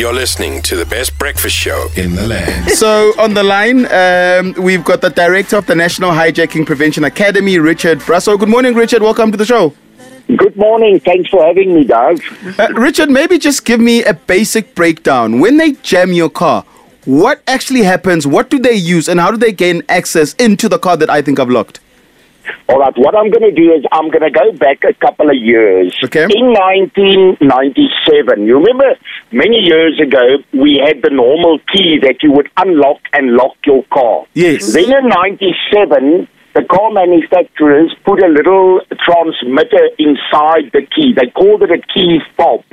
You're 0.00 0.14
listening 0.14 0.62
to 0.62 0.76
the 0.76 0.86
best 0.86 1.18
breakfast 1.18 1.54
show 1.54 1.88
in 1.94 2.14
the 2.14 2.26
land. 2.26 2.70
So 2.70 3.12
on 3.18 3.34
the 3.34 3.42
line, 3.42 3.84
um, 3.92 4.54
we've 4.54 4.82
got 4.82 5.02
the 5.02 5.10
director 5.10 5.58
of 5.58 5.66
the 5.66 5.74
National 5.74 6.10
Hijacking 6.10 6.64
Prevention 6.64 7.04
Academy, 7.04 7.58
Richard 7.58 7.98
Brussow. 7.98 8.38
Good 8.38 8.48
morning, 8.48 8.74
Richard. 8.74 9.02
Welcome 9.02 9.30
to 9.30 9.36
the 9.36 9.44
show. 9.44 9.74
Good 10.34 10.56
morning. 10.56 11.00
Thanks 11.00 11.28
for 11.28 11.44
having 11.44 11.74
me, 11.74 11.84
Doug. 11.84 12.22
Uh, 12.58 12.68
Richard, 12.72 13.10
maybe 13.10 13.38
just 13.38 13.66
give 13.66 13.78
me 13.78 14.02
a 14.02 14.14
basic 14.14 14.74
breakdown. 14.74 15.38
When 15.38 15.58
they 15.58 15.72
jam 15.72 16.14
your 16.14 16.30
car, 16.30 16.64
what 17.04 17.42
actually 17.46 17.82
happens? 17.82 18.26
What 18.26 18.48
do 18.48 18.58
they 18.58 18.72
use, 18.72 19.06
and 19.06 19.20
how 19.20 19.30
do 19.30 19.36
they 19.36 19.52
gain 19.52 19.82
access 19.90 20.32
into 20.36 20.66
the 20.66 20.78
car 20.78 20.96
that 20.96 21.10
I 21.10 21.20
think 21.20 21.38
I've 21.38 21.50
locked? 21.50 21.80
All 22.68 22.78
right, 22.78 22.96
what 22.96 23.14
I'm 23.16 23.30
going 23.30 23.42
to 23.42 23.52
do 23.52 23.72
is 23.72 23.84
I'm 23.92 24.10
going 24.10 24.22
to 24.22 24.30
go 24.30 24.52
back 24.52 24.84
a 24.84 24.94
couple 24.94 25.28
of 25.28 25.36
years. 25.36 25.96
Okay. 26.04 26.24
In 26.24 26.52
1997, 26.52 28.46
you 28.46 28.58
remember 28.58 28.96
many 29.32 29.58
years 29.58 30.00
ago, 30.00 30.38
we 30.52 30.80
had 30.84 31.02
the 31.02 31.10
normal 31.10 31.58
key 31.72 31.98
that 32.02 32.22
you 32.22 32.32
would 32.32 32.48
unlock 32.56 33.00
and 33.12 33.32
lock 33.32 33.56
your 33.64 33.84
car. 33.92 34.26
Yes. 34.34 34.72
Then 34.72 34.92
in 34.92 35.08
97, 35.08 36.28
the 36.54 36.64
car 36.64 36.90
manufacturers 36.90 37.94
put 38.04 38.22
a 38.22 38.28
little 38.28 38.80
transmitter 39.04 39.88
inside 39.98 40.70
the 40.72 40.82
key. 40.94 41.14
They 41.14 41.30
called 41.30 41.62
it 41.62 41.70
a 41.70 41.78
key 41.78 42.20
fob. 42.36 42.64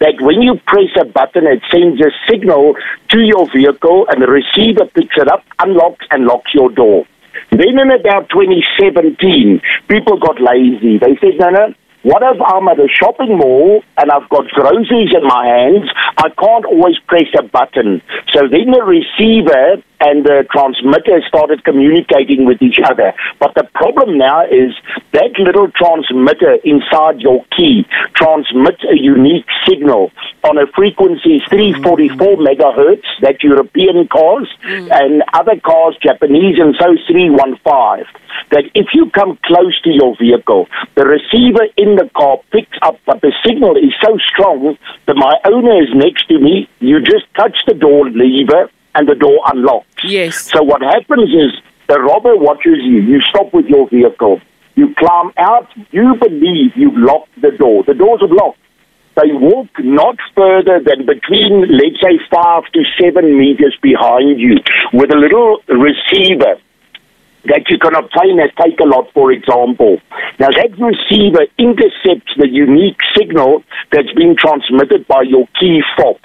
That 0.00 0.20
when 0.20 0.40
you 0.40 0.60
press 0.66 0.90
a 0.98 1.04
button, 1.04 1.46
it 1.46 1.62
sends 1.70 2.00
a 2.00 2.10
signal 2.30 2.74
to 3.10 3.20
your 3.20 3.50
vehicle 3.50 4.06
and 4.08 4.22
the 4.22 4.28
receiver 4.28 4.86
picks 4.94 5.16
it 5.16 5.28
up, 5.28 5.44
unlocks 5.58 6.06
and 6.10 6.24
locks 6.24 6.54
your 6.54 6.70
door. 6.70 7.06
Then 7.50 7.78
in 7.78 7.90
about 7.90 8.28
2017, 8.30 9.60
people 9.88 10.18
got 10.18 10.40
lazy. 10.40 10.98
They 10.98 11.16
said, 11.20 11.38
no, 11.40 11.50
no, 11.50 11.74
what 12.02 12.22
if 12.22 12.40
I'm 12.40 12.68
at 12.68 12.78
a 12.78 12.88
shopping 12.88 13.38
mall 13.38 13.82
and 13.96 14.10
I've 14.10 14.28
got 14.28 14.46
groceries 14.48 15.10
in 15.14 15.26
my 15.26 15.46
hands? 15.46 15.90
I 16.16 16.28
can't 16.30 16.64
always 16.64 16.98
press 17.06 17.26
a 17.38 17.42
button. 17.42 18.02
So 18.32 18.46
then 18.48 18.70
the 18.70 18.82
receiver 18.86 19.82
and 20.00 20.24
the 20.24 20.46
transmitter 20.50 21.20
started 21.26 21.64
communicating 21.64 22.46
with 22.46 22.62
each 22.62 22.78
other. 22.84 23.12
But 23.40 23.54
the 23.54 23.66
problem 23.74 24.18
now 24.18 24.46
is 24.46 24.74
that 25.12 25.34
little 25.38 25.70
transmitter 25.74 26.54
inside 26.62 27.20
your 27.20 27.44
key 27.56 27.86
transmits 28.14 28.82
a 28.84 28.96
unique 28.96 29.46
signal 29.66 30.12
on 30.44 30.58
a 30.58 30.66
frequency 30.74 31.42
344 31.50 32.36
mm. 32.36 32.46
megahertz 32.46 33.08
that 33.22 33.42
European 33.42 34.06
cars 34.08 34.48
mm. 34.62 34.88
and 34.92 35.22
other 35.34 35.58
cars, 35.60 35.96
Japanese 36.00 36.58
and 36.58 36.76
so 36.78 36.94
315. 37.10 38.06
That 38.50 38.64
if 38.74 38.94
you 38.94 39.10
come 39.10 39.38
close 39.44 39.80
to 39.82 39.90
your 39.90 40.16
vehicle, 40.16 40.68
the 40.94 41.04
receiver 41.04 41.66
in 41.76 41.87
the 41.96 42.10
car 42.16 42.38
picks 42.50 42.76
up, 42.82 42.96
but 43.06 43.20
the 43.20 43.32
signal 43.44 43.76
is 43.76 43.92
so 44.02 44.16
strong 44.28 44.76
that 45.06 45.16
my 45.16 45.34
owner 45.44 45.82
is 45.82 45.88
next 45.94 46.26
to 46.28 46.38
me. 46.38 46.68
You 46.80 47.00
just 47.00 47.26
touch 47.36 47.56
the 47.66 47.74
door 47.74 48.10
lever 48.10 48.70
and 48.94 49.08
the 49.08 49.14
door 49.14 49.40
unlocks. 49.46 49.86
Yes. 50.04 50.50
So 50.50 50.62
what 50.62 50.82
happens 50.82 51.30
is 51.30 51.52
the 51.88 52.00
robber 52.00 52.36
watches 52.36 52.82
you. 52.82 53.00
You 53.02 53.20
stop 53.30 53.52
with 53.52 53.66
your 53.66 53.88
vehicle. 53.88 54.40
You 54.74 54.94
climb 54.96 55.32
out. 55.38 55.68
You 55.90 56.14
believe 56.20 56.72
you've 56.76 56.96
locked 56.96 57.40
the 57.40 57.50
door. 57.50 57.82
The 57.84 57.94
doors 57.94 58.22
are 58.22 58.28
locked. 58.28 58.58
They 59.16 59.32
walk 59.32 59.68
not 59.80 60.16
further 60.36 60.78
than 60.78 61.04
between, 61.04 61.66
let's 61.66 62.00
say, 62.00 62.20
five 62.30 62.64
to 62.72 62.84
seven 63.00 63.36
meters 63.36 63.76
behind 63.82 64.38
you 64.38 64.56
with 64.92 65.12
a 65.12 65.16
little 65.16 65.58
receiver 65.66 66.60
that 67.44 67.68
you 67.68 67.78
can 67.78 67.94
obtain 67.94 68.40
at 68.40 68.54
Takealot, 68.56 69.12
for 69.12 69.32
example. 69.32 70.00
Now, 70.38 70.48
that 70.50 70.70
receiver 70.78 71.46
intercepts 71.58 72.32
the 72.36 72.48
unique 72.48 72.98
signal 73.16 73.62
that's 73.92 74.12
being 74.14 74.36
transmitted 74.36 75.06
by 75.06 75.22
your 75.22 75.46
key 75.58 75.82
fob. 75.96 76.16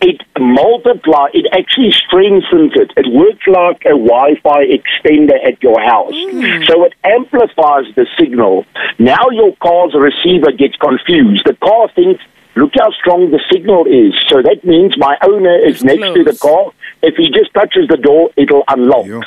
It 0.00 0.22
multiplies, 0.38 1.30
it 1.34 1.46
actually 1.52 1.92
strengthens 1.92 2.72
it. 2.74 2.92
It 2.96 3.12
works 3.12 3.46
like 3.46 3.82
a 3.84 3.96
Wi 3.96 4.40
Fi 4.42 4.64
extender 4.66 5.36
at 5.46 5.62
your 5.62 5.80
house. 5.80 6.12
Mm. 6.12 6.66
So 6.66 6.84
it 6.84 6.94
amplifies 7.04 7.92
the 7.94 8.06
signal. 8.18 8.64
Now 8.98 9.28
your 9.30 9.54
car's 9.56 9.94
receiver 9.94 10.52
gets 10.52 10.76
confused. 10.76 11.44
The 11.44 11.54
car 11.54 11.90
thinks, 11.94 12.22
look 12.54 12.72
how 12.78 12.90
strong 12.92 13.30
the 13.30 13.40
signal 13.52 13.86
is. 13.86 14.14
So 14.28 14.42
that 14.42 14.64
means 14.64 14.96
my 14.96 15.16
owner 15.22 15.56
is 15.56 15.76
It's 15.76 15.84
next 15.84 16.14
to 16.14 16.24
the 16.24 16.36
car. 16.40 16.72
If 17.02 17.16
he 17.16 17.30
just 17.30 17.52
touches 17.54 17.88
the 17.88 17.96
door, 17.96 18.30
it'll 18.36 18.64
unlock. 18.68 19.06
Yeah. 19.06 19.20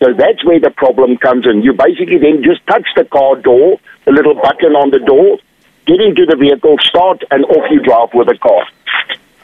So 0.00 0.12
that's 0.12 0.44
where 0.44 0.60
the 0.60 0.70
problem 0.70 1.16
comes 1.16 1.46
in. 1.46 1.62
You 1.62 1.72
basically 1.72 2.18
then 2.18 2.42
just 2.42 2.64
touch 2.66 2.86
the 2.94 3.04
car 3.04 3.36
door, 3.36 3.80
the 4.04 4.12
little 4.12 4.34
button 4.34 4.74
on 4.76 4.90
the 4.90 5.00
door, 5.00 5.38
get 5.86 6.00
into 6.00 6.24
the 6.26 6.36
vehicle, 6.36 6.76
start, 6.80 7.24
and 7.30 7.44
off 7.46 7.70
you 7.70 7.80
drive 7.80 8.10
with 8.14 8.28
the 8.28 8.38
car. 8.38 8.66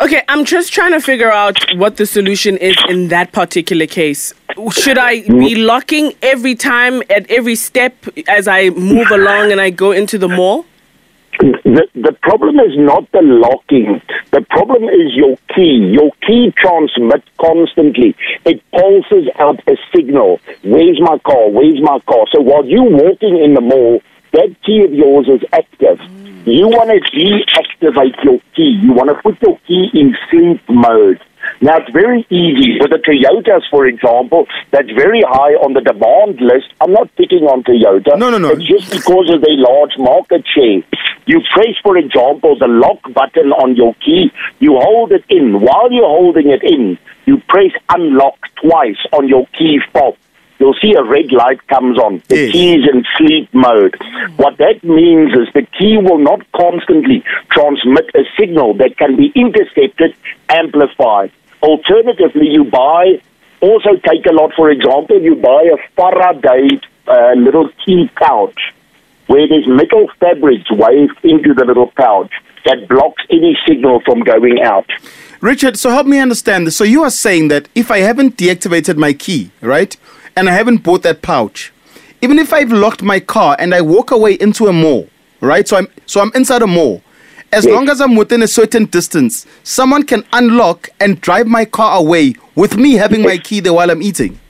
Okay, 0.00 0.22
I'm 0.28 0.44
just 0.44 0.72
trying 0.72 0.92
to 0.92 1.00
figure 1.00 1.30
out 1.30 1.56
what 1.76 1.96
the 1.96 2.06
solution 2.06 2.56
is 2.56 2.76
in 2.88 3.08
that 3.08 3.32
particular 3.32 3.86
case. 3.86 4.34
Should 4.72 4.98
I 4.98 5.20
be 5.20 5.54
locking 5.54 6.12
every 6.20 6.54
time 6.54 7.02
at 7.10 7.30
every 7.30 7.54
step 7.54 7.94
as 8.28 8.46
I 8.46 8.70
move 8.70 9.10
along 9.10 9.52
and 9.52 9.60
I 9.60 9.70
go 9.70 9.92
into 9.92 10.18
the 10.18 10.28
mall? 10.28 10.66
The, 11.40 11.86
the 11.94 12.16
problem 12.22 12.60
is 12.60 12.76
not 12.76 13.10
the 13.12 13.22
locking. 13.22 14.00
The 14.30 14.42
problem 14.50 14.84
is 14.84 15.14
your 15.14 15.36
key. 15.54 15.90
Your 15.92 16.10
key 16.26 16.52
transmits 16.56 17.26
constantly. 17.40 18.14
It 18.44 18.62
pulses 18.70 19.28
out 19.38 19.60
a 19.66 19.76
signal. 19.94 20.40
Where's 20.62 21.00
my 21.00 21.18
car? 21.18 21.50
Where's 21.50 21.80
my 21.80 21.98
car? 22.06 22.26
So 22.32 22.40
while 22.40 22.64
you're 22.64 22.82
walking 22.88 23.42
in 23.42 23.54
the 23.54 23.60
mall, 23.60 24.00
that 24.32 24.54
key 24.64 24.84
of 24.84 24.92
yours 24.92 25.28
is 25.28 25.42
active. 25.52 26.00
You 26.46 26.68
want 26.68 26.90
to 26.90 27.00
deactivate 27.10 28.22
your 28.22 28.38
key. 28.54 28.78
You 28.82 28.92
want 28.92 29.08
to 29.08 29.16
put 29.22 29.40
your 29.42 29.58
key 29.66 29.90
in 29.94 30.16
sleep 30.30 30.60
mode. 30.68 31.20
Now, 31.60 31.78
it's 31.78 31.90
very 31.92 32.26
easy. 32.30 32.78
With 32.80 32.90
the 32.90 32.98
Toyotas, 32.98 33.62
for 33.70 33.86
example, 33.86 34.46
that's 34.70 34.90
very 34.90 35.22
high 35.22 35.54
on 35.60 35.72
the 35.72 35.80
demand 35.80 36.40
list. 36.40 36.72
I'm 36.80 36.92
not 36.92 37.14
picking 37.16 37.44
on 37.44 37.62
Toyota. 37.62 38.18
No, 38.18 38.30
no, 38.30 38.38
no. 38.38 38.50
It's 38.50 38.64
just 38.64 38.90
because 38.90 39.30
of 39.32 39.40
their 39.40 39.56
large 39.56 39.96
market 39.98 40.44
share. 40.48 40.82
You 41.26 41.40
press, 41.52 41.74
for 41.82 41.96
example, 41.96 42.56
the 42.58 42.68
lock 42.68 43.00
button 43.14 43.52
on 43.52 43.76
your 43.76 43.94
key. 43.94 44.30
You 44.58 44.78
hold 44.78 45.12
it 45.12 45.24
in. 45.28 45.60
While 45.60 45.90
you're 45.90 46.04
holding 46.08 46.50
it 46.50 46.62
in, 46.62 46.98
you 47.24 47.38
press 47.48 47.72
unlock 47.88 48.36
twice 48.62 48.98
on 49.12 49.28
your 49.28 49.46
key 49.58 49.80
fob. 49.92 50.16
You'll 50.58 50.76
see 50.80 50.94
a 50.94 51.02
red 51.02 51.32
light 51.32 51.66
comes 51.66 51.98
on. 51.98 52.22
The 52.28 52.36
Yes. 52.36 52.52
key 52.52 52.74
is 52.74 52.88
in 52.88 53.04
sleep 53.16 53.48
mode. 53.52 53.96
What 54.36 54.58
that 54.58 54.84
means 54.84 55.32
is 55.32 55.48
the 55.52 55.66
key 55.78 55.96
will 55.98 56.18
not 56.18 56.40
constantly 56.52 57.24
transmit 57.50 58.10
a 58.14 58.24
signal 58.38 58.74
that 58.74 58.96
can 58.96 59.16
be 59.16 59.32
intercepted, 59.34 60.14
amplified. 60.48 61.32
Alternatively, 61.62 62.48
you 62.50 62.64
buy, 62.64 63.18
also 63.60 63.94
Takealot, 63.96 64.54
for 64.54 64.70
example, 64.70 65.20
you 65.20 65.34
buy 65.36 65.62
a 65.72 65.78
Faraday 65.96 66.78
uh, 67.08 67.32
little 67.36 67.68
key 67.84 68.08
pouch 68.16 68.72
where 69.26 69.46
there's 69.48 69.66
metal 69.66 70.08
fabrics 70.20 70.70
waved 70.70 71.18
into 71.24 71.54
the 71.54 71.64
little 71.64 71.90
pouch 71.96 72.30
that 72.64 72.88
blocks 72.88 73.22
any 73.30 73.56
signal 73.66 74.00
from 74.04 74.20
going 74.20 74.60
out. 74.62 74.86
Richard, 75.40 75.78
so 75.78 75.90
help 75.90 76.06
me 76.06 76.18
understand 76.18 76.66
this. 76.66 76.76
So 76.76 76.84
you 76.84 77.02
are 77.02 77.10
saying 77.10 77.48
that 77.48 77.68
if 77.74 77.90
I 77.90 77.98
haven't 77.98 78.36
deactivated 78.36 78.96
my 78.96 79.12
key, 79.12 79.50
right, 79.60 79.94
and 80.36 80.48
I 80.48 80.52
haven't 80.52 80.78
bought 80.82 81.02
that 81.02 81.20
pouch, 81.22 81.72
even 82.22 82.38
if 82.38 82.52
I've 82.52 82.72
locked 82.72 83.02
my 83.02 83.20
car 83.20 83.56
and 83.58 83.74
I 83.74 83.82
walk 83.82 84.10
away 84.10 84.34
into 84.34 84.66
a 84.66 84.72
mall, 84.72 85.08
right? 85.40 85.68
So 85.68 85.76
I'm 85.76 85.88
so 86.06 86.20
I'm 86.20 86.32
inside 86.34 86.62
a 86.62 86.66
mall. 86.66 87.02
As 87.52 87.64
Yes. 87.66 87.72
long 87.74 87.88
as 87.88 88.00
I'm 88.00 88.16
within 88.16 88.42
a 88.42 88.48
certain 88.48 88.86
distance, 88.86 89.46
someone 89.62 90.02
can 90.02 90.24
unlock 90.32 90.88
and 90.98 91.20
drive 91.20 91.46
my 91.46 91.64
car 91.64 91.96
away 91.98 92.34
with 92.56 92.76
me 92.76 92.94
having 92.94 93.22
my 93.22 93.38
key 93.38 93.60
there 93.60 93.72
while 93.74 93.90
I'm 93.90 94.02
eating. 94.02 94.40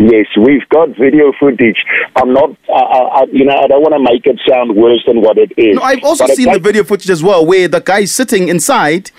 Yes, 0.00 0.24
we've 0.34 0.66
got 0.70 0.88
video 0.96 1.30
footage. 1.38 1.84
I'm 2.16 2.32
not, 2.32 2.56
uh, 2.70 2.72
uh, 2.72 3.26
you 3.30 3.44
know, 3.44 3.54
I 3.54 3.66
don't 3.66 3.82
want 3.82 3.92
to 3.92 4.00
make 4.02 4.24
it 4.24 4.40
sound 4.48 4.74
worse 4.74 5.04
than 5.06 5.20
what 5.20 5.36
it 5.36 5.52
is. 5.58 5.76
No, 5.76 5.82
I've 5.82 6.02
also 6.02 6.24
But 6.24 6.30
it 6.30 6.36
seen 6.36 6.50
the 6.50 6.58
video 6.58 6.84
footage 6.84 7.10
as 7.10 7.22
well, 7.22 7.44
where 7.44 7.68
the 7.68 7.80
guy's 7.80 8.10
sitting 8.10 8.48
inside, 8.48 9.10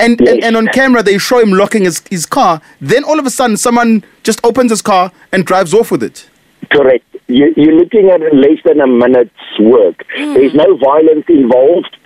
and, 0.00 0.18
and, 0.20 0.38
Yes. 0.38 0.44
and 0.44 0.56
on 0.56 0.66
camera 0.68 1.04
they 1.04 1.18
show 1.18 1.38
him 1.38 1.52
locking 1.52 1.84
his, 1.84 2.02
his 2.10 2.26
car. 2.26 2.60
Then 2.80 3.04
all 3.04 3.20
of 3.20 3.26
a 3.26 3.30
sudden, 3.30 3.56
someone 3.56 4.02
just 4.24 4.40
opens 4.44 4.72
his 4.72 4.82
car 4.82 5.12
and 5.30 5.46
drives 5.46 5.72
off 5.72 5.92
with 5.92 6.02
it. 6.02 6.28
Correct. 6.68 7.04
You, 7.28 7.54
you're 7.56 7.74
looking 7.76 8.10
at 8.10 8.20
less 8.34 8.58
than 8.64 8.80
a 8.80 8.88
minute's 8.88 9.30
work. 9.60 10.04
There's 10.16 10.52
no 10.52 10.76
violence 10.78 11.26
involved. 11.28 11.96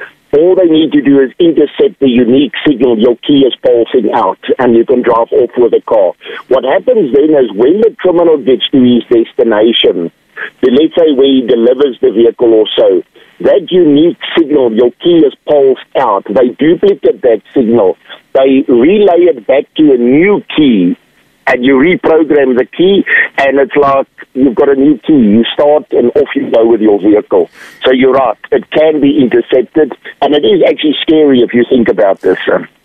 Need 0.68 0.92
to 0.92 1.00
do 1.00 1.20
is 1.20 1.32
intercept 1.38 1.98
the 1.98 2.08
unique 2.08 2.52
signal 2.66 2.98
your 2.98 3.16
key 3.16 3.40
is 3.40 3.56
pulsing 3.64 4.12
out, 4.12 4.38
and 4.58 4.76
you 4.76 4.84
can 4.84 5.00
drive 5.00 5.32
off 5.32 5.50
with 5.56 5.72
the 5.72 5.80
car. 5.80 6.12
What 6.48 6.64
happens 6.64 7.14
then 7.14 7.30
is 7.30 7.50
when 7.52 7.80
the 7.80 7.96
criminal 7.98 8.36
gets 8.36 8.68
to 8.68 8.78
his 8.82 9.02
destination, 9.08 10.12
then 10.60 10.74
let's 10.76 10.94
say 10.94 11.12
where 11.16 11.26
he 11.26 11.46
delivers 11.46 11.98
the 12.00 12.12
vehicle 12.12 12.52
or 12.52 12.66
so, 12.76 13.02
that 13.40 13.68
unique 13.70 14.18
signal, 14.36 14.74
your 14.74 14.90
key 15.00 15.24
is 15.24 15.34
pulsed 15.48 15.88
out. 15.96 16.24
They 16.28 16.48
duplicate 16.48 17.22
that 17.22 17.40
signal. 17.54 17.96
They 18.34 18.64
relay 18.68 19.32
it 19.32 19.46
back 19.46 19.72
to 19.76 19.94
a 19.94 19.96
new 19.96 20.44
key 20.54 20.98
and 21.48 21.64
you 21.64 21.74
reprogram 21.74 22.56
the 22.56 22.66
key, 22.66 23.04
and 23.38 23.58
it's 23.58 23.74
like 23.76 24.06
you've 24.34 24.54
got 24.54 24.68
a 24.68 24.74
new 24.76 24.98
key. 24.98 25.14
You 25.14 25.44
start 25.54 25.90
and 25.92 26.10
off 26.14 26.28
you 26.34 26.50
go 26.50 26.66
with 26.66 26.80
your 26.80 27.00
vehicle. 27.00 27.50
So 27.84 27.92
you're 27.92 28.12
right; 28.12 28.38
it 28.52 28.70
can 28.70 29.00
be 29.00 29.18
intercepted, 29.20 29.92
and 30.22 30.34
it 30.34 30.44
is 30.44 30.62
actually 30.68 30.96
scary 31.02 31.40
if 31.40 31.52
you 31.54 31.64
think 31.68 31.88
about 31.88 32.20
this. 32.20 32.38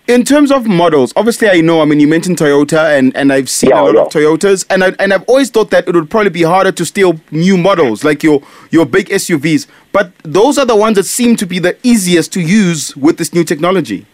In 0.05 0.25
terms 0.25 0.51
of 0.51 0.67
models, 0.67 1.13
obviously 1.15 1.47
I 1.49 1.61
know. 1.61 1.81
I 1.81 1.85
mean, 1.85 1.99
you 1.99 2.09
mentioned 2.09 2.37
Toyota, 2.37 2.97
and, 2.97 3.15
and 3.15 3.31
I've 3.31 3.49
seen 3.49 3.69
Yeah, 3.69 3.81
a 3.81 3.83
lot 3.83 3.95
yeah. 3.95 4.01
of 4.01 4.07
Toyotas, 4.09 4.65
and 4.69 4.83
I, 4.83 4.93
and 4.99 5.13
I've 5.13 5.23
always 5.29 5.49
thought 5.49 5.69
that 5.69 5.87
it 5.87 5.95
would 5.95 6.09
probably 6.09 6.29
be 6.29 6.43
harder 6.43 6.73
to 6.73 6.85
steal 6.85 7.21
new 7.31 7.57
models 7.57 8.03
like 8.03 8.21
your 8.23 8.41
your 8.69 8.85
big 8.85 9.07
SUVs. 9.07 9.67
But 9.93 10.11
those 10.23 10.57
are 10.57 10.65
the 10.65 10.75
ones 10.75 10.95
that 10.97 11.05
seem 11.05 11.35
to 11.37 11.45
be 11.45 11.59
the 11.59 11.77
easiest 11.83 12.33
to 12.33 12.41
use 12.41 12.95
with 12.97 13.17
this 13.17 13.33
new 13.33 13.45
technology. 13.45 14.05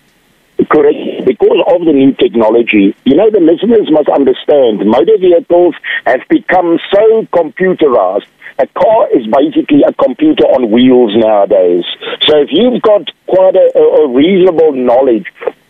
Correct. 0.72 1.08
Because 1.29 1.61
of 1.67 1.85
the 1.85 1.93
new 1.93 2.11
technology, 2.13 2.97
you 3.05 3.15
know, 3.15 3.29
the 3.29 3.39
listeners 3.39 3.85
must 3.91 4.09
understand 4.09 4.81
motor 4.81 5.13
vehicles 5.21 5.75
have 6.07 6.21
become 6.27 6.79
so 6.91 7.21
computerized. 7.31 8.25
A 8.57 8.65
car 8.65 9.07
is 9.13 9.27
basically 9.27 9.83
a 9.87 9.93
computer 9.93 10.45
on 10.45 10.71
wheels 10.71 11.13
nowadays. 11.15 11.85
So 12.25 12.41
if 12.41 12.49
you've 12.49 12.81
got 12.81 13.11
quite 13.27 13.53
a, 13.55 13.77
a 13.77 14.07
reasonable 14.09 14.71
knowledge 14.73 15.27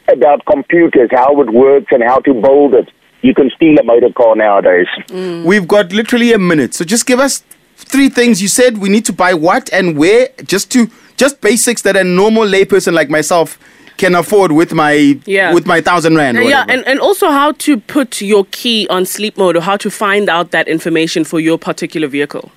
about 0.07 0.45
computers, 0.45 1.09
how 1.11 1.41
it 1.41 1.49
works 1.49 1.87
and 1.91 2.03
how 2.03 2.19
to 2.19 2.33
build 2.33 2.73
it, 2.75 2.89
you 3.21 3.33
can 3.33 3.49
steal 3.53 3.77
a 3.79 3.83
motor 3.83 4.13
car 4.13 4.37
nowadays. 4.37 4.87
Mm. 5.07 5.43
We've 5.43 5.67
got 5.67 5.91
literally 5.91 6.31
a 6.31 6.39
minute, 6.39 6.73
so 6.73 6.85
just 6.85 7.05
give 7.05 7.19
us 7.19 7.43
three 7.75 8.07
things. 8.07 8.41
You 8.41 8.47
said 8.47 8.77
we 8.77 8.87
need 8.87 9.03
to 9.05 9.13
buy 9.13 9.33
what 9.33 9.69
and 9.73 9.97
where, 9.97 10.29
just 10.45 10.71
to 10.71 10.89
just 11.17 11.41
basics 11.41 11.81
that 11.81 11.97
a 11.97 12.03
normal 12.05 12.43
layperson 12.43 12.93
like 12.93 13.09
myself 13.09 13.59
can 13.99 14.15
afford 14.15 14.51
with 14.51 14.71
my 14.73 14.93
Yeah. 15.25 15.53
with 15.53 15.65
my 15.73 15.79
thousand 15.81 16.15
rand. 16.15 16.37
or 16.37 16.41
yeah, 16.41 16.61
whatever. 16.61 16.71
and, 16.71 16.87
and 16.87 16.99
also 16.99 17.27
how 17.39 17.51
to 17.65 17.77
put 17.95 18.21
your 18.21 18.45
key 18.59 18.87
on 18.89 19.05
sleep 19.05 19.37
mode 19.37 19.55
or 19.57 19.61
how 19.61 19.77
to 19.77 19.89
find 19.91 20.29
out 20.29 20.51
that 20.51 20.67
information 20.67 21.23
for 21.31 21.39
your 21.39 21.57
particular 21.69 22.07
vehicle. 22.07 22.51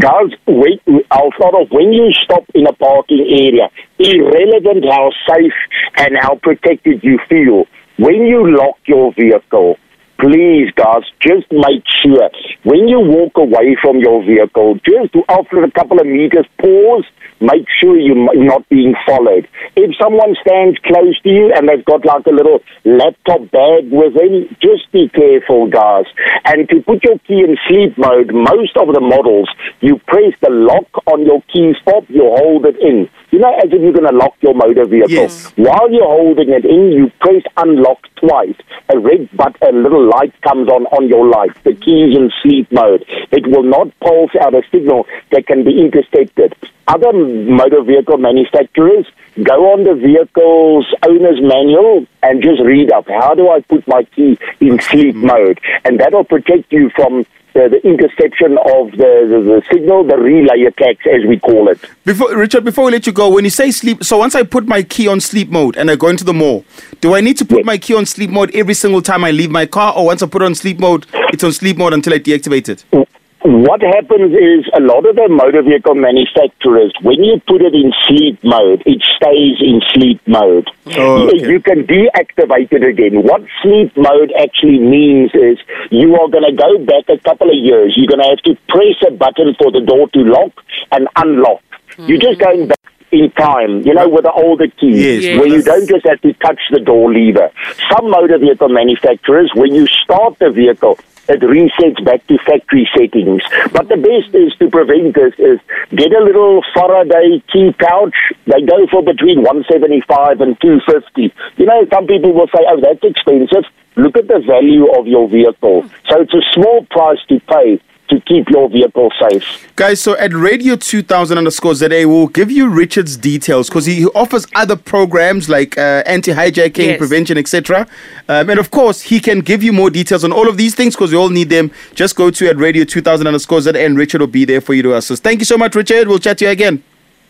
Guys, 0.00 0.30
wait, 0.46 0.80
I'll 1.10 1.32
start 1.38 1.54
off. 1.54 1.68
When 1.70 1.92
you 1.92 2.10
stop 2.24 2.44
in 2.54 2.66
a 2.66 2.72
parking 2.72 3.24
area, 3.44 3.68
irrelevant 3.98 4.84
how 4.84 5.10
safe 5.28 5.52
and 5.96 6.16
how 6.20 6.34
protected 6.42 7.02
you 7.04 7.18
feel, 7.28 7.66
when 7.98 8.26
you 8.26 8.40
lock 8.56 8.76
your 8.86 9.12
vehicle, 9.14 9.78
please, 10.22 10.70
guys, 10.76 11.02
just 11.20 11.50
make 11.50 11.82
sure 12.00 12.30
when 12.62 12.86
you 12.86 13.00
walk 13.00 13.32
away 13.36 13.76
from 13.82 13.98
your 13.98 14.24
vehicle, 14.24 14.78
just 14.86 15.14
after 15.28 15.64
a 15.64 15.70
couple 15.72 16.00
of 16.00 16.06
meters, 16.06 16.46
pause. 16.58 17.04
Make 17.40 17.66
sure 17.80 17.98
you're 17.98 18.30
not 18.36 18.68
being 18.68 18.94
followed. 19.04 19.48
If 19.74 19.96
someone 20.00 20.36
stands 20.46 20.78
close 20.86 21.20
to 21.22 21.28
you 21.28 21.52
and 21.52 21.68
they've 21.68 21.84
got 21.84 22.04
like 22.06 22.24
a 22.26 22.30
little 22.30 22.60
laptop 22.84 23.50
bag 23.50 23.90
with 23.90 24.14
them, 24.14 24.46
just 24.62 24.86
be 24.92 25.08
careful, 25.08 25.66
guys. 25.66 26.04
And 26.44 26.68
to 26.68 26.80
put 26.82 27.02
your 27.02 27.18
key 27.26 27.42
in 27.42 27.58
sleep 27.66 27.98
mode, 27.98 28.32
most 28.32 28.76
of 28.76 28.94
the 28.94 29.00
models, 29.00 29.50
you 29.80 29.98
press 30.06 30.38
the 30.40 30.50
lock 30.50 30.86
on 31.10 31.26
your 31.26 31.42
key 31.52 31.74
fob, 31.84 32.06
you 32.08 32.22
hold 32.22 32.64
it 32.64 32.78
in. 32.78 33.10
You 33.32 33.38
know, 33.38 33.54
as 33.54 33.72
if 33.72 33.80
you're 33.80 33.94
going 33.94 34.10
to 34.10 34.14
lock 34.14 34.34
your 34.42 34.54
motor 34.54 34.84
vehicle. 34.84 35.10
Yes. 35.10 35.46
While 35.56 35.90
you're 35.90 36.04
holding 36.04 36.50
it 36.50 36.66
in, 36.66 36.92
you 36.92 37.10
press 37.18 37.42
unlock 37.56 38.06
twice. 38.16 38.56
A 38.90 38.98
red 38.98 39.30
but 39.32 39.56
a 39.66 39.72
little 39.72 40.06
light 40.06 40.38
comes 40.42 40.68
on 40.68 40.84
on 40.86 41.08
your 41.08 41.26
light. 41.26 41.50
The 41.64 41.72
key 41.72 42.04
is 42.04 42.14
in 42.14 42.30
sleep 42.42 42.70
mode. 42.70 43.06
It 43.32 43.46
will 43.46 43.62
not 43.62 43.88
pulse 44.00 44.32
out 44.38 44.54
a 44.54 44.62
signal 44.70 45.06
that 45.30 45.46
can 45.46 45.64
be 45.64 45.80
intercepted. 45.80 46.54
Other 46.88 47.12
motor 47.14 47.82
vehicle 47.82 48.18
manufacturers 48.18 49.06
go 49.42 49.72
on 49.72 49.84
the 49.84 49.94
vehicle's 49.94 50.92
owner's 51.08 51.40
manual 51.40 52.06
and 52.22 52.42
just 52.42 52.60
read 52.60 52.92
up. 52.92 53.08
How 53.08 53.34
do 53.34 53.48
I 53.48 53.60
put 53.60 53.88
my 53.88 54.02
key 54.14 54.38
in 54.60 54.78
sleep 54.78 55.14
mode? 55.14 55.58
And 55.86 55.98
that'll 55.98 56.24
protect 56.24 56.70
you 56.70 56.90
from 56.90 57.24
the, 57.54 57.68
the 57.68 57.80
interception 57.88 58.52
of 58.58 58.90
the, 58.92 59.26
the, 59.28 59.40
the 59.44 59.62
signal, 59.70 60.04
the 60.04 60.16
relay 60.16 60.62
attacks, 60.62 61.04
as 61.06 61.24
we 61.28 61.38
call 61.38 61.68
it. 61.68 61.78
Before 62.04 62.34
Richard, 62.36 62.64
before 62.64 62.86
we 62.86 62.92
let 62.92 63.06
you 63.06 63.12
go, 63.12 63.30
when 63.30 63.44
you 63.44 63.50
say 63.50 63.70
sleep, 63.70 64.02
so 64.04 64.18
once 64.18 64.34
I 64.34 64.42
put 64.42 64.66
my 64.66 64.82
key 64.82 65.08
on 65.08 65.20
sleep 65.20 65.50
mode 65.50 65.76
and 65.76 65.90
I 65.90 65.96
go 65.96 66.08
into 66.08 66.24
the 66.24 66.32
mall, 66.32 66.64
do 67.00 67.14
I 67.14 67.20
need 67.20 67.36
to 67.38 67.44
put 67.44 67.58
Yes. 67.58 67.66
my 67.66 67.78
key 67.78 67.94
on 67.94 68.06
sleep 68.06 68.30
mode 68.30 68.54
every 68.54 68.74
single 68.74 69.02
time 69.02 69.24
I 69.24 69.30
leave 69.30 69.50
my 69.50 69.66
car, 69.66 69.94
or 69.96 70.06
once 70.06 70.22
I 70.22 70.26
put 70.26 70.42
it 70.42 70.46
on 70.46 70.54
sleep 70.54 70.78
mode, 70.78 71.06
it's 71.32 71.44
on 71.44 71.52
sleep 71.52 71.76
mode 71.76 71.92
until 71.92 72.12
I 72.14 72.18
deactivate 72.18 72.68
it? 72.68 72.84
Mm, 72.92 73.06
What 73.44 73.82
happens 73.82 74.32
is 74.32 74.70
a 74.72 74.80
lot 74.80 75.04
of 75.04 75.16
the 75.16 75.28
motor 75.28 75.62
vehicle 75.62 75.96
manufacturers, 75.96 76.94
when 77.02 77.24
you 77.24 77.40
put 77.48 77.60
it 77.60 77.74
in 77.74 77.92
sleep 78.06 78.38
mode, 78.44 78.84
it 78.86 79.02
stays 79.16 79.58
in 79.60 79.82
sleep 79.92 80.20
mode. 80.28 80.70
Oh, 80.96 81.24
You- 81.24 81.28
okay. 81.28 81.50
You 81.52 81.60
can 81.60 81.84
deactivate 81.84 82.72
it 82.72 82.84
again. 82.84 83.22
What 83.24 83.42
sleep 83.60 83.96
mode 83.96 84.32
actually 84.38 84.78
means 84.78 85.32
is 85.34 85.58
you 85.90 86.14
are 86.14 86.28
going 86.28 86.44
to 86.44 86.52
go 86.52 86.78
back 86.84 87.08
a 87.08 87.18
couple 87.18 87.50
of 87.50 87.56
years. 87.56 87.94
You're 87.96 88.06
going 88.06 88.22
to 88.22 88.30
have 88.30 88.42
to 88.42 88.54
press 88.68 88.94
a 89.08 89.10
button 89.10 89.56
for 89.58 89.72
the 89.72 89.80
door 89.80 90.08
to 90.10 90.20
lock 90.20 90.52
and 90.92 91.08
unlock. 91.16 91.62
You're 91.98 92.18
just 92.18 92.38
hmm. 92.38 92.44
going 92.44 92.68
back 92.68 92.78
in 93.10 93.30
time, 93.32 93.82
you 93.82 93.92
know, 93.92 94.08
with 94.08 94.22
the 94.22 94.32
older 94.32 94.68
keys, 94.68 95.24
Yes. 95.24 95.38
where 95.38 95.48
you 95.48 95.62
don't 95.62 95.86
just 95.88 96.06
have 96.06 96.20
to 96.22 96.32
touch 96.34 96.60
the 96.70 96.80
door 96.80 97.12
lever. 97.12 97.50
Some 97.90 98.08
motor 98.08 98.38
vehicle 98.38 98.68
manufacturers, 98.68 99.50
when 99.54 99.74
you 99.74 99.86
start 99.88 100.38
the 100.38 100.50
vehicle, 100.50 100.98
it 101.28 101.40
resets 101.40 102.04
back 102.04 102.26
to 102.26 102.38
factory 102.38 102.88
settings. 102.96 103.42
But 103.72 103.88
the 103.88 103.96
best 103.96 104.34
is 104.34 104.54
to 104.58 104.68
prevent 104.70 105.14
this 105.14 105.34
is 105.38 105.60
get 105.94 106.12
a 106.12 106.22
little 106.22 106.62
Faraday 106.74 107.42
key 107.52 107.72
pouch. 107.78 108.14
They 108.46 108.62
go 108.62 108.86
for 108.90 109.02
between 109.02 109.42
175 109.42 110.40
and 110.40 110.60
250. 110.60 111.32
You 111.56 111.66
know, 111.66 111.86
some 111.92 112.06
people 112.06 112.32
will 112.32 112.48
say, 112.48 112.64
oh, 112.68 112.80
that's 112.80 113.02
expensive. 113.04 113.64
Look 113.96 114.16
at 114.16 114.26
the 114.26 114.40
value 114.40 114.90
of 114.92 115.06
your 115.06 115.28
vehicle. 115.28 115.84
So 116.08 116.22
it's 116.22 116.34
a 116.34 116.42
small 116.52 116.86
price 116.90 117.20
to 117.28 117.40
pay 117.40 117.80
to 118.12 118.20
keep 118.26 118.48
your 118.50 118.68
vehicle 118.68 119.10
safe. 119.20 119.44
Guys, 119.76 120.00
so 120.00 120.16
at 120.18 120.32
Radio 120.32 120.76
2000 120.76 121.36
underscore 121.38 121.74
ZA, 121.74 122.04
we'll 122.06 122.26
give 122.28 122.50
you 122.50 122.68
Richard's 122.68 123.16
details 123.16 123.68
because 123.68 123.86
he 123.86 124.06
offers 124.14 124.46
other 124.54 124.76
programs 124.76 125.48
like 125.48 125.76
uh, 125.78 126.02
anti 126.06 126.32
hijacking, 126.32 126.86
Yes. 126.86 126.98
prevention, 126.98 127.36
etc. 127.38 127.86
Um, 128.28 128.50
and 128.50 128.58
of 128.60 128.70
course, 128.70 129.02
he 129.02 129.18
can 129.20 129.40
give 129.40 129.62
you 129.62 129.72
more 129.72 129.90
details 129.90 130.24
on 130.24 130.32
all 130.32 130.48
of 130.48 130.56
these 130.56 130.74
things 130.74 130.94
because 130.94 131.10
we 131.10 131.16
all 131.18 131.30
need 131.30 131.48
them. 131.48 131.70
Just 131.94 132.16
go 132.16 132.30
to 132.30 132.48
at 132.48 132.56
Radio 132.56 132.84
2000 132.84 133.26
underscore 133.26 133.60
ZA 133.62 133.78
and 133.80 133.96
Richard 133.98 134.20
will 134.20 134.28
be 134.28 134.44
there 134.44 134.60
for 134.60 134.74
you 134.74 134.82
to 134.82 134.94
assist. 134.96 135.22
Thank 135.22 135.40
you 135.40 135.44
so 135.46 135.56
much, 135.58 135.74
Richard. 135.74 136.08
We'll 136.08 136.18
chat 136.18 136.38
to 136.38 136.44
you 136.44 136.50
again. 136.50 136.82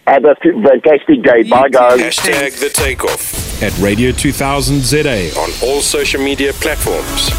Have 0.07 0.25
a 0.25 0.35
fantastic 0.35 1.23
day. 1.23 1.43
Bye, 1.49 1.69
guys. 1.69 2.01
Hashtag 2.01 2.59
the 2.59 2.71
takeoff 2.71 3.63
At 3.63 3.79
Radio 3.79 4.11
2000 4.11 4.81
ZA. 4.81 5.31
on 5.39 5.51
all 5.63 5.81
social 5.81 6.21
media 6.21 6.53
platforms. 6.55 7.31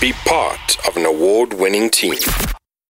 Be 0.00 0.12
part 0.24 0.78
of 0.86 0.96
an 0.96 1.04
award 1.04 1.52
winning 1.54 1.90
team. 1.90 2.14